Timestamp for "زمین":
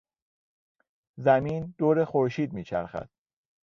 1.17-1.73